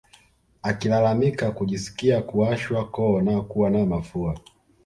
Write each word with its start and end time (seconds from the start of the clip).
Akilalamika 0.61 1.51
kujisikia 1.51 2.21
kuwashwa 2.21 2.85
koo 2.89 3.21
na 3.21 3.41
kuwa 3.41 3.69
na 3.69 3.85
mafua 3.85 4.39